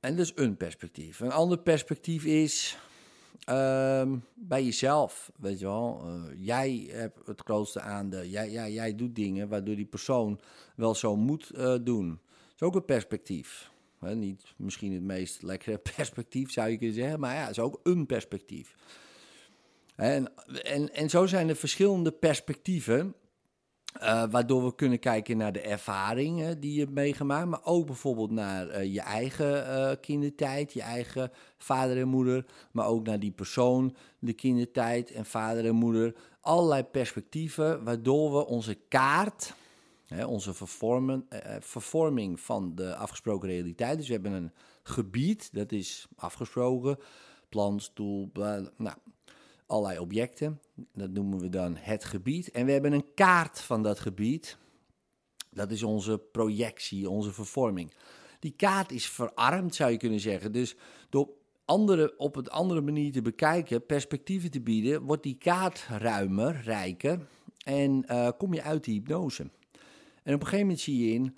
En 0.00 0.16
dat 0.16 0.24
is 0.24 0.32
een 0.34 0.56
perspectief. 0.56 1.20
Een 1.20 1.32
ander 1.32 1.58
perspectief 1.58 2.24
is 2.24 2.78
uh, 3.48 4.12
bij 4.34 4.64
jezelf, 4.64 5.30
weet 5.36 5.58
je 5.58 5.64
wel. 5.64 6.02
Uh, 6.04 6.46
jij 6.46 6.88
hebt 6.90 7.26
het 7.26 7.40
grootste 7.44 7.80
aandeel. 7.80 8.24
Jij, 8.24 8.50
jij, 8.50 8.72
jij 8.72 8.94
doet 8.94 9.14
dingen 9.14 9.48
waardoor 9.48 9.76
die 9.76 9.86
persoon 9.86 10.40
wel 10.76 10.94
zo 10.94 11.16
moet 11.16 11.50
doen. 11.84 12.08
Dat 12.08 12.54
is 12.54 12.62
ook 12.62 12.74
een 12.74 12.84
perspectief. 12.84 13.70
Niet 14.00 14.54
misschien 14.56 14.92
het 14.92 15.02
meest 15.02 15.42
lekkere 15.42 15.78
perspectief, 15.96 16.52
zou 16.52 16.68
je 16.68 16.76
kunnen 16.76 16.96
zeggen. 16.96 17.20
Maar 17.20 17.34
ja, 17.34 17.40
het 17.40 17.50
is 17.50 17.58
ook 17.58 17.80
een 17.82 18.06
perspectief. 18.06 18.74
En, 19.96 20.32
en, 20.62 20.94
en 20.94 21.10
zo 21.10 21.26
zijn 21.26 21.48
er 21.48 21.56
verschillende 21.56 22.12
perspectieven 22.12 23.14
uh, 24.02 24.24
waardoor 24.30 24.64
we 24.64 24.74
kunnen 24.74 24.98
kijken 24.98 25.36
naar 25.36 25.52
de 25.52 25.60
ervaringen 25.60 26.60
die 26.60 26.72
je 26.72 26.80
hebt 26.80 26.92
meegemaakt, 26.92 27.48
maar 27.48 27.64
ook 27.64 27.86
bijvoorbeeld 27.86 28.30
naar 28.30 28.68
uh, 28.68 28.94
je 28.94 29.00
eigen 29.00 29.66
uh, 29.66 29.90
kindertijd, 30.00 30.72
je 30.72 30.82
eigen 30.82 31.30
vader 31.56 31.98
en 31.98 32.08
moeder, 32.08 32.44
maar 32.72 32.86
ook 32.86 33.06
naar 33.06 33.18
die 33.18 33.30
persoon, 33.30 33.96
de 34.18 34.32
kindertijd 34.32 35.10
en 35.10 35.24
vader 35.24 35.66
en 35.66 35.74
moeder. 35.74 36.14
Allerlei 36.40 36.82
perspectieven 36.82 37.84
waardoor 37.84 38.32
we 38.32 38.46
onze 38.46 38.74
kaart, 38.88 39.54
hè, 40.08 40.24
onze 40.24 40.54
vervorming 41.60 42.40
van 42.40 42.74
de 42.74 42.96
afgesproken 42.96 43.48
realiteit, 43.48 43.96
dus 43.96 44.06
we 44.06 44.12
hebben 44.12 44.32
een 44.32 44.52
gebied, 44.82 45.48
dat 45.52 45.72
is 45.72 46.08
afgesproken, 46.16 46.98
plan, 47.48 47.80
stoel, 47.80 48.30
nou, 48.76 48.96
allerlei 49.66 49.98
objecten. 49.98 50.60
Dat 50.94 51.10
noemen 51.10 51.38
we 51.38 51.48
dan 51.48 51.76
het 51.76 52.04
gebied. 52.04 52.50
En 52.50 52.66
we 52.66 52.72
hebben 52.72 52.92
een 52.92 53.14
kaart 53.14 53.60
van 53.60 53.82
dat 53.82 54.00
gebied. 54.00 54.58
Dat 55.50 55.70
is 55.70 55.82
onze 55.82 56.18
projectie, 56.18 57.10
onze 57.10 57.32
vervorming. 57.32 57.92
Die 58.40 58.54
kaart 58.56 58.92
is 58.92 59.08
verarmd, 59.08 59.74
zou 59.74 59.90
je 59.90 59.96
kunnen 59.96 60.20
zeggen. 60.20 60.52
Dus 60.52 60.76
door 61.08 61.28
andere, 61.64 62.14
op 62.18 62.36
een 62.36 62.48
andere 62.48 62.80
manier 62.80 63.12
te 63.12 63.22
bekijken, 63.22 63.86
perspectieven 63.86 64.50
te 64.50 64.60
bieden, 64.60 65.02
wordt 65.02 65.22
die 65.22 65.38
kaart 65.38 65.86
ruimer, 65.88 66.60
rijker. 66.64 67.26
En 67.64 68.04
uh, 68.10 68.28
kom 68.38 68.54
je 68.54 68.62
uit 68.62 68.84
die 68.84 68.94
hypnose. 68.94 69.50
En 70.28 70.34
op 70.34 70.40
een 70.40 70.46
gegeven 70.46 70.66
moment 70.66 70.84
zie 70.84 71.06
je 71.06 71.12
in, 71.12 71.36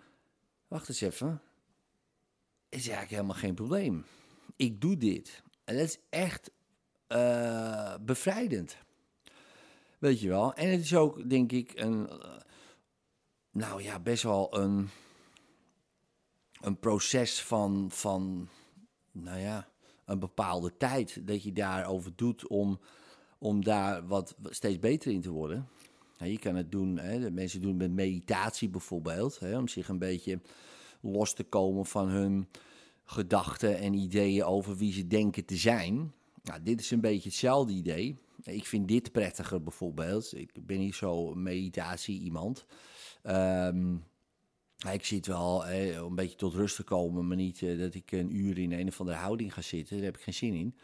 wacht 0.68 0.88
eens 0.88 1.00
even, 1.00 1.42
is 2.68 2.78
eigenlijk 2.78 3.10
helemaal 3.10 3.36
geen 3.36 3.54
probleem. 3.54 4.04
Ik 4.56 4.80
doe 4.80 4.96
dit. 4.96 5.42
En 5.64 5.76
dat 5.76 5.84
is 5.84 5.98
echt 6.08 6.50
uh, 7.08 7.94
bevrijdend. 8.00 8.76
Weet 9.98 10.20
je 10.20 10.28
wel. 10.28 10.54
En 10.54 10.70
het 10.70 10.80
is 10.80 10.94
ook, 10.94 11.30
denk 11.30 11.52
ik, 11.52 11.72
een. 11.74 12.08
Uh, 12.12 12.36
nou 13.50 13.82
ja, 13.82 14.00
best 14.00 14.22
wel 14.22 14.58
een. 14.58 14.88
Een 16.60 16.78
proces 16.78 17.42
van. 17.42 17.90
van 17.90 18.48
nou 19.12 19.38
ja, 19.38 19.68
een 20.04 20.18
bepaalde 20.18 20.76
tijd. 20.76 21.26
Dat 21.26 21.42
je 21.42 21.52
daarover 21.52 22.12
doet 22.16 22.46
om. 22.46 22.80
Om 23.38 23.64
daar 23.64 24.06
wat 24.06 24.36
steeds 24.44 24.78
beter 24.78 25.12
in 25.12 25.20
te 25.20 25.30
worden. 25.30 25.68
Je 26.28 26.38
kan 26.38 26.54
het 26.54 26.72
doen, 26.72 26.98
hè, 26.98 27.30
mensen 27.30 27.60
doen 27.60 27.76
met 27.76 27.90
meditatie 27.90 28.68
bijvoorbeeld. 28.68 29.38
Hè, 29.38 29.58
om 29.58 29.68
zich 29.68 29.88
een 29.88 29.98
beetje 29.98 30.40
los 31.00 31.34
te 31.34 31.44
komen 31.44 31.86
van 31.86 32.08
hun 32.08 32.48
gedachten 33.04 33.78
en 33.78 33.94
ideeën 33.94 34.44
over 34.44 34.76
wie 34.76 34.92
ze 34.92 35.06
denken 35.06 35.44
te 35.44 35.56
zijn. 35.56 36.12
Nou, 36.42 36.62
dit 36.62 36.80
is 36.80 36.90
een 36.90 37.00
beetje 37.00 37.28
hetzelfde 37.28 37.72
idee. 37.72 38.16
Ik 38.42 38.66
vind 38.66 38.88
dit 38.88 39.12
prettiger 39.12 39.62
bijvoorbeeld. 39.62 40.36
Ik 40.36 40.66
ben 40.66 40.78
niet 40.78 40.94
zo 40.94 41.34
meditatie 41.34 42.20
iemand. 42.20 42.64
Um, 43.22 44.04
ik 44.92 45.04
zit 45.04 45.26
wel 45.26 45.66
een 45.68 46.14
beetje 46.14 46.36
tot 46.36 46.54
rust 46.54 46.76
te 46.76 46.82
komen, 46.82 47.26
maar 47.26 47.36
niet 47.36 47.62
eh, 47.62 47.78
dat 47.78 47.94
ik 47.94 48.12
een 48.12 48.36
uur 48.36 48.58
in 48.58 48.72
een 48.72 48.88
of 48.88 49.00
andere 49.00 49.18
houding 49.18 49.54
ga 49.54 49.62
zitten. 49.62 49.96
Daar 49.96 50.04
heb 50.04 50.16
ik 50.16 50.22
geen 50.22 50.34
zin 50.34 50.54
in. 50.54 50.74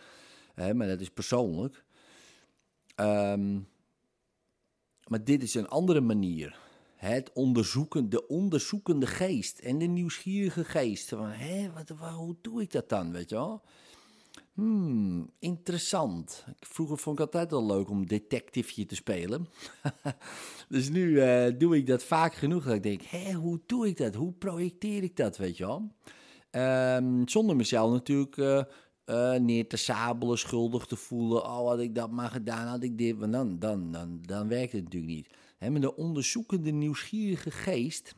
Maar 0.76 0.87
dat 0.87 1.00
is 1.00 1.11
persoonlijk. 1.11 1.85
Um, 2.97 3.69
maar 5.07 5.25
dit 5.25 5.43
is 5.43 5.55
een 5.55 5.69
andere 5.69 6.01
manier. 6.01 6.59
Het 6.97 7.33
onderzoeken, 7.33 8.09
de 8.09 8.27
onderzoekende 8.27 9.07
geest 9.07 9.59
en 9.59 9.79
de 9.79 9.85
nieuwsgierige 9.85 10.65
geest. 10.65 11.09
Van, 11.09 11.29
hé, 11.29 11.71
wat, 11.73 12.13
hoe 12.15 12.37
doe 12.41 12.63
ik 12.63 12.73
dat 12.73 12.89
dan, 12.89 13.13
weet 13.13 13.29
je 13.29 13.35
wel? 13.35 13.63
Hmm, 14.55 15.31
interessant. 15.39 16.45
Vroeger 16.61 16.99
vond 16.99 17.19
ik 17.19 17.25
altijd 17.25 17.53
al 17.53 17.67
leuk 17.67 17.91
om 17.91 18.07
detectiveje 18.07 18.87
te 18.87 18.95
spelen. 18.95 19.49
dus 20.69 20.89
nu 20.89 21.09
uh, 21.09 21.47
doe 21.59 21.77
ik 21.77 21.87
dat 21.87 22.03
vaak 22.03 22.35
genoeg 22.35 22.65
dat 22.65 22.75
ik 22.75 22.83
denk, 22.83 23.03
hé, 23.03 23.33
hoe 23.33 23.61
doe 23.67 23.87
ik 23.87 23.97
dat? 23.97 24.15
Hoe 24.15 24.33
projecteer 24.33 25.03
ik 25.03 25.17
dat, 25.17 25.37
weet 25.37 25.57
je 25.57 25.67
wel? 25.67 25.91
Um, 26.97 27.29
zonder 27.29 27.57
mezelf 27.57 27.93
natuurlijk 27.93 28.37
uh, 28.37 28.63
uh, 29.07 29.35
neer 29.35 29.69
te 29.69 29.77
sabelen, 29.77 30.39
schuldig 30.39 30.87
te 30.87 30.97
voelen. 30.97 31.45
Oh, 31.45 31.69
had 31.69 31.81
ik 31.81 31.95
dat 31.95 32.11
maar 32.11 32.31
gedaan, 32.31 32.67
had 32.67 32.83
ik 32.83 32.99
dit. 32.99 33.19
Maar 33.19 33.31
dan, 33.31 33.59
dan, 33.59 33.93
dan, 33.93 34.19
dan 34.23 34.49
werkt 34.49 34.73
het 34.73 34.85
natuurlijk 34.85 35.13
niet. 35.13 35.29
Met 35.73 35.83
de 35.83 35.97
onderzoekende, 35.97 36.71
nieuwsgierige 36.71 37.51
geest 37.51 38.15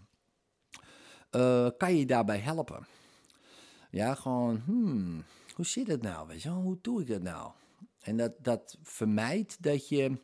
kan 1.76 1.96
je 1.96 2.06
daarbij 2.06 2.38
helpen. 2.38 2.86
Ja, 3.90 4.14
gewoon, 4.14 4.62
hmm, 4.64 5.24
hoe 5.54 5.66
zit 5.66 5.86
het 5.86 6.02
nou? 6.02 6.26
Weet 6.26 6.42
je, 6.42 6.48
hoe 6.48 6.78
doe 6.80 7.00
ik 7.00 7.06
dat 7.06 7.22
nou? 7.22 7.50
En 8.00 8.16
dat, 8.16 8.32
dat 8.38 8.78
vermijdt 8.82 9.62
dat 9.62 9.88
je 9.88 10.18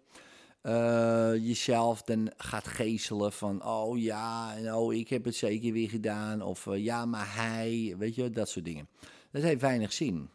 uh, 0.63 1.33
jezelf 1.35 2.03
dan 2.03 2.33
gaat 2.37 2.67
geeselen 2.67 3.33
van, 3.33 3.65
oh 3.65 3.99
ja, 3.99 4.57
en 4.57 4.75
oh, 4.75 4.95
ik 4.95 5.09
heb 5.09 5.25
het 5.25 5.35
zeker 5.35 5.73
weer 5.73 5.89
gedaan. 5.89 6.43
Of 6.43 6.69
ja, 6.77 7.07
maar 7.07 7.35
hij, 7.35 7.95
weet 7.99 8.15
je, 8.15 8.31
dat 8.31 8.49
soort 8.49 8.65
dingen. 8.65 8.89
Dat 9.31 9.43
heeft 9.43 9.61
weinig 9.61 9.93
zin. 9.93 10.31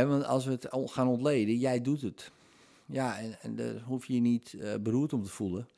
Want 0.00 0.24
als 0.24 0.44
we 0.44 0.50
het 0.50 0.68
gaan 0.70 1.08
ontleden, 1.08 1.56
jij 1.56 1.80
doet 1.80 2.00
het. 2.00 2.30
Ja, 2.86 3.18
en, 3.18 3.38
en 3.40 3.56
daar 3.56 3.80
hoef 3.80 4.06
je 4.06 4.14
je 4.14 4.20
niet 4.20 4.52
uh, 4.52 4.74
beroerd 4.80 5.12
om 5.12 5.22
te 5.22 5.30
voelen. 5.30 5.68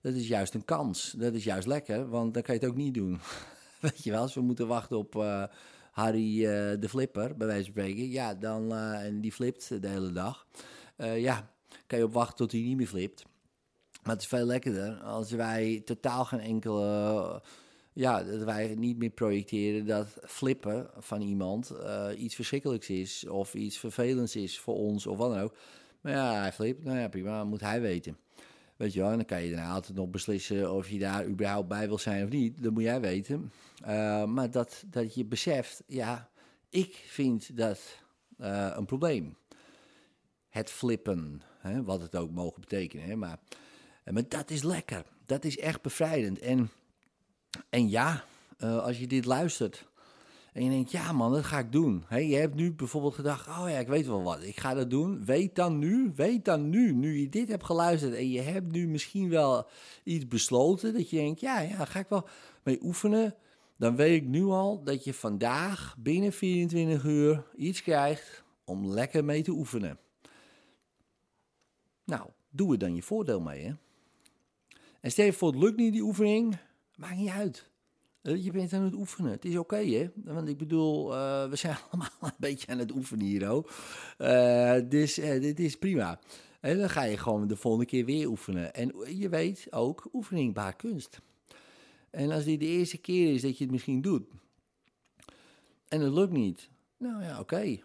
dat 0.00 0.14
is 0.14 0.28
juist 0.28 0.54
een 0.54 0.64
kans. 0.64 1.14
Dat 1.18 1.34
is 1.34 1.44
juist 1.44 1.66
lekker, 1.66 2.08
want 2.08 2.34
dan 2.34 2.42
kan 2.42 2.54
je 2.54 2.60
het 2.60 2.70
ook 2.70 2.76
niet 2.76 2.94
doen. 2.94 3.20
Weet 3.80 4.04
je 4.04 4.10
wel, 4.10 4.20
als 4.20 4.34
we 4.34 4.40
moeten 4.40 4.66
wachten 4.66 4.96
op 4.96 5.14
uh, 5.14 5.44
Harry 5.92 6.44
uh, 6.44 6.80
de 6.80 6.88
Flipper, 6.88 7.36
bij 7.36 7.46
wijze 7.46 7.64
van 7.64 7.72
spreken. 7.72 8.08
Ja, 8.08 8.34
dan, 8.34 8.74
en 8.74 9.20
die 9.20 9.32
flipt 9.32 9.82
de 9.82 9.88
hele 9.88 10.12
dag. 10.12 10.46
ja, 10.96 11.50
kan 11.86 11.98
je 11.98 12.04
op 12.04 12.12
wachten 12.12 12.36
tot 12.36 12.52
hij 12.52 12.60
niet 12.60 12.76
meer 12.76 12.86
flipt. 12.86 13.24
Maar 14.02 14.12
het 14.12 14.22
is 14.22 14.28
veel 14.28 14.46
lekkerder 14.46 15.00
als 15.00 15.30
wij 15.30 15.82
totaal 15.84 16.24
geen 16.24 16.40
enkele 16.40 17.42
ja, 17.92 18.22
dat 18.22 18.42
wij 18.42 18.74
niet 18.74 18.98
meer 18.98 19.10
projecteren 19.10 19.86
dat 19.86 20.18
flippen 20.24 20.90
van 20.98 21.20
iemand 21.20 21.72
uh, 21.72 22.06
iets 22.16 22.34
verschrikkelijks 22.34 22.90
is 22.90 23.28
of 23.28 23.54
iets 23.54 23.78
vervelends 23.78 24.36
is 24.36 24.58
voor 24.58 24.74
ons 24.74 25.06
of 25.06 25.16
wat 25.16 25.30
dan 25.30 25.40
ook. 25.40 25.54
Maar 26.00 26.12
ja, 26.12 26.40
hij 26.40 26.52
flipt, 26.52 26.84
nou 26.84 26.98
ja, 26.98 27.08
prima, 27.08 27.44
moet 27.44 27.60
hij 27.60 27.80
weten. 27.80 28.16
Weet 28.76 28.92
je 28.92 29.00
wel, 29.00 29.10
en 29.10 29.16
dan 29.16 29.24
kan 29.24 29.42
je 29.42 29.54
daarna 29.54 29.72
altijd 29.72 29.96
nog 29.96 30.08
beslissen 30.08 30.72
of 30.72 30.88
je 30.88 30.98
daar 30.98 31.26
überhaupt 31.26 31.68
bij 31.68 31.88
wil 31.88 31.98
zijn 31.98 32.24
of 32.24 32.30
niet. 32.30 32.62
Dat 32.62 32.72
moet 32.72 32.82
jij 32.82 33.00
weten. 33.00 33.52
Uh, 33.82 34.24
maar 34.24 34.50
dat, 34.50 34.84
dat 34.86 35.14
je 35.14 35.24
beseft, 35.24 35.82
ja, 35.86 36.30
ik 36.68 37.04
vind 37.06 37.56
dat 37.56 38.02
uh, 38.38 38.72
een 38.76 38.84
probleem. 38.84 39.36
Het 40.48 40.70
flippen, 40.70 41.42
hè, 41.58 41.82
wat 41.82 42.02
het 42.02 42.16
ook 42.16 42.30
mogen 42.30 42.60
betekenen. 42.60 43.06
Hè, 43.06 43.16
maar, 43.16 43.38
maar 44.04 44.28
dat 44.28 44.50
is 44.50 44.62
lekker. 44.62 45.04
Dat 45.26 45.44
is 45.44 45.58
echt 45.58 45.82
bevrijdend. 45.82 46.38
En 46.38 46.70
en 47.68 47.88
ja, 47.88 48.24
uh, 48.58 48.82
als 48.82 48.98
je 48.98 49.06
dit 49.06 49.24
luistert 49.24 49.88
en 50.52 50.64
je 50.64 50.70
denkt, 50.70 50.90
ja 50.90 51.12
man, 51.12 51.32
dat 51.32 51.44
ga 51.44 51.58
ik 51.58 51.72
doen. 51.72 52.04
Je 52.08 52.36
hebt 52.36 52.54
nu 52.54 52.72
bijvoorbeeld 52.72 53.14
gedacht, 53.14 53.46
oh 53.46 53.64
ja, 53.68 53.78
ik 53.78 53.88
weet 53.88 54.06
wel 54.06 54.22
wat, 54.22 54.42
ik 54.42 54.60
ga 54.60 54.74
dat 54.74 54.90
doen. 54.90 55.24
Weet 55.24 55.54
dan 55.54 55.78
nu, 55.78 56.12
weet 56.14 56.44
dan 56.44 56.68
nu, 56.68 56.92
nu 56.92 57.18
je 57.20 57.28
dit 57.28 57.48
hebt 57.48 57.64
geluisterd 57.64 58.14
en 58.14 58.30
je 58.30 58.40
hebt 58.40 58.72
nu 58.72 58.88
misschien 58.88 59.28
wel 59.28 59.66
iets 60.04 60.28
besloten, 60.28 60.92
dat 60.92 61.10
je 61.10 61.16
denkt, 61.16 61.40
ja, 61.40 61.60
ja, 61.60 61.84
ga 61.84 61.98
ik 61.98 62.08
wel 62.08 62.28
mee 62.62 62.78
oefenen. 62.82 63.34
Dan 63.76 63.96
weet 63.96 64.22
ik 64.22 64.28
nu 64.28 64.44
al 64.44 64.82
dat 64.84 65.04
je 65.04 65.14
vandaag 65.14 65.96
binnen 65.98 66.32
24 66.32 67.04
uur 67.04 67.44
iets 67.56 67.82
krijgt 67.82 68.44
om 68.64 68.86
lekker 68.86 69.24
mee 69.24 69.42
te 69.42 69.50
oefenen. 69.50 69.98
Nou, 72.04 72.30
doe 72.50 72.72
er 72.72 72.78
dan 72.78 72.94
je 72.94 73.02
voordeel 73.02 73.40
mee, 73.40 73.64
hè. 73.64 73.72
En 75.00 75.10
stel 75.10 75.24
je 75.24 75.32
voor, 75.32 75.48
het 75.52 75.62
lukt 75.62 75.76
niet 75.76 75.92
die 75.92 76.02
oefening, 76.02 76.58
Maakt 77.00 77.16
niet 77.16 77.28
uit. 77.28 77.70
Eh, 78.22 78.44
je 78.44 78.50
bent 78.50 78.72
aan 78.72 78.82
het 78.82 78.94
oefenen. 78.94 79.30
Het 79.30 79.44
is 79.44 79.56
oké, 79.56 79.76
hè? 79.76 80.08
Want 80.14 80.48
ik 80.48 80.58
bedoel, 80.58 81.12
uh, 81.12 81.48
we 81.48 81.56
zijn 81.56 81.76
allemaal 81.90 82.10
een 82.20 82.32
beetje 82.38 82.66
aan 82.66 82.78
het 82.78 82.92
oefenen 82.92 83.26
hier, 83.26 83.48
ook. 83.48 83.72
Uh, 84.18 84.78
dus 84.88 85.14
dit 85.14 85.60
is 85.60 85.76
prima. 85.76 86.20
En 86.60 86.78
dan 86.78 86.90
ga 86.90 87.02
je 87.02 87.16
gewoon 87.16 87.48
de 87.48 87.56
volgende 87.56 87.86
keer 87.86 88.04
weer 88.04 88.26
oefenen. 88.26 88.74
En 88.74 88.94
je 89.18 89.28
weet 89.28 89.66
ook, 89.70 90.08
oefening 90.12 90.54
baart 90.54 90.76
kunst. 90.76 91.20
En 92.10 92.30
als 92.30 92.44
dit 92.44 92.60
de 92.60 92.66
eerste 92.66 92.98
keer 92.98 93.34
is 93.34 93.42
dat 93.42 93.58
je 93.58 93.64
het 93.64 93.72
misschien 93.72 94.00
doet, 94.00 94.28
en 95.88 96.00
het 96.00 96.12
lukt 96.12 96.32
niet, 96.32 96.68
nou 96.96 97.22
ja, 97.22 97.40
oké. 97.40 97.78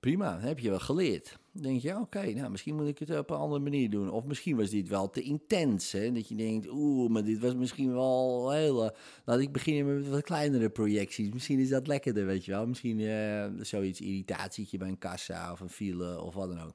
Prima, 0.00 0.32
dan 0.32 0.48
heb 0.48 0.58
je 0.58 0.70
wel 0.70 0.78
geleerd. 0.78 1.38
Denk 1.60 1.80
je, 1.80 1.96
oké, 1.96 2.32
nou 2.32 2.50
misschien 2.50 2.74
moet 2.74 2.86
ik 2.86 2.98
het 2.98 3.18
op 3.18 3.30
een 3.30 3.36
andere 3.36 3.62
manier 3.62 3.90
doen. 3.90 4.10
Of 4.10 4.24
misschien 4.24 4.56
was 4.56 4.70
dit 4.70 4.88
wel 4.88 5.10
te 5.10 5.22
intens. 5.22 5.92
Hè? 5.92 6.12
Dat 6.12 6.28
je 6.28 6.34
denkt, 6.34 6.68
oeh, 6.70 7.10
maar 7.10 7.24
dit 7.24 7.38
was 7.38 7.54
misschien 7.54 7.92
wel 7.92 8.50
heel... 8.50 8.84
Uh, 8.84 8.90
laat 9.24 9.38
ik 9.38 9.52
beginnen 9.52 9.96
met 9.96 10.08
wat 10.08 10.22
kleinere 10.22 10.70
projecties. 10.70 11.32
Misschien 11.32 11.58
is 11.58 11.68
dat 11.68 11.86
lekkerder, 11.86 12.26
weet 12.26 12.44
je 12.44 12.50
wel. 12.50 12.66
Misschien 12.66 12.98
uh, 12.98 13.44
zoiets 13.60 14.00
irritatietje 14.00 14.78
bij 14.78 14.88
een 14.88 14.98
kassa 14.98 15.52
of 15.52 15.60
een 15.60 15.68
file 15.68 16.22
of 16.22 16.34
wat 16.34 16.48
dan 16.48 16.60
ook. 16.60 16.74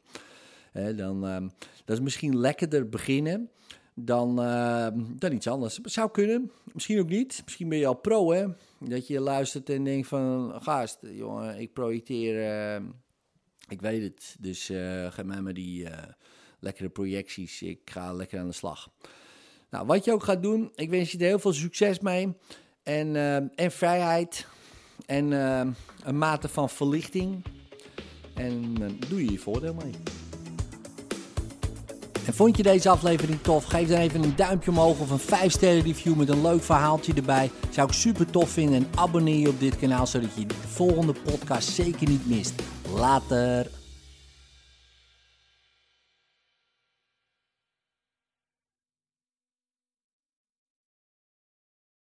Dan, 0.97 1.27
uh, 1.27 1.49
dat 1.85 1.97
is 1.97 2.03
misschien 2.03 2.37
lekkerder 2.37 2.89
beginnen 2.89 3.49
dan, 3.93 4.35
dan 5.15 5.31
iets 5.31 5.47
anders. 5.47 5.79
Zou 5.83 6.11
kunnen, 6.11 6.51
misschien 6.73 6.99
ook 6.99 7.09
niet. 7.09 7.41
Misschien 7.45 7.69
ben 7.69 7.77
je 7.77 7.87
al 7.87 7.99
pro, 7.99 8.31
hè. 8.31 8.47
Dat 8.79 9.07
je 9.07 9.19
luistert 9.19 9.69
en 9.69 9.83
denkt 9.83 10.07
van, 10.07 10.61
gast, 10.61 10.99
jongen, 11.01 11.59
ik 11.59 11.73
projecteer 11.73 12.35
ik 13.71 13.81
weet 13.81 14.01
het. 14.01 14.35
Dus 14.39 14.69
uh, 14.69 15.11
geef 15.11 15.25
mij 15.25 15.41
maar 15.41 15.53
die 15.53 15.83
uh, 15.83 15.89
lekkere 16.59 16.89
projecties. 16.89 17.61
Ik 17.61 17.79
ga 17.85 18.13
lekker 18.13 18.39
aan 18.39 18.47
de 18.47 18.53
slag. 18.53 18.89
Nou, 19.69 19.85
wat 19.85 20.05
je 20.05 20.11
ook 20.11 20.23
gaat 20.23 20.43
doen, 20.43 20.71
ik 20.75 20.89
wens 20.89 21.11
je 21.11 21.17
er 21.17 21.25
heel 21.25 21.39
veel 21.39 21.53
succes 21.53 21.99
mee. 21.99 22.33
En, 22.83 23.07
uh, 23.07 23.35
en 23.35 23.71
vrijheid. 23.71 24.47
En 25.05 25.31
een 26.03 26.17
mate 26.17 26.47
van 26.47 26.69
verlichting. 26.69 27.43
En 28.35 28.75
doe 29.09 29.25
je 29.25 29.31
je 29.31 29.39
voordeel 29.39 29.73
mee. 29.73 29.93
En 32.25 32.33
vond 32.33 32.57
je 32.57 32.63
deze 32.63 32.89
aflevering 32.89 33.41
tof? 33.41 33.63
Geef 33.63 33.87
dan 33.87 33.97
even 33.97 34.23
een 34.23 34.35
duimpje 34.35 34.71
omhoog 34.71 34.99
of 34.99 35.09
een 35.09 35.19
5 35.19 35.51
sterren 35.51 35.83
review 35.83 36.15
met 36.15 36.29
een 36.29 36.41
leuk 36.41 36.63
verhaaltje 36.63 37.13
erbij. 37.13 37.51
Zou 37.69 37.87
ik 37.87 37.93
super 37.93 38.31
tof 38.31 38.49
vinden. 38.49 38.75
En 38.75 38.87
abonneer 38.95 39.39
je 39.39 39.49
op 39.49 39.59
dit 39.59 39.77
kanaal 39.77 40.07
zodat 40.07 40.35
je 40.35 40.45
de 40.45 40.53
volgende 40.53 41.13
podcast 41.13 41.69
zeker 41.69 42.09
niet 42.09 42.27
mist. 42.27 42.53
Later. 42.91 43.80